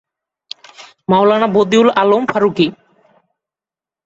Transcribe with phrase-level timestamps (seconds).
[1.09, 2.67] Maulana Badiul Alam Farooki.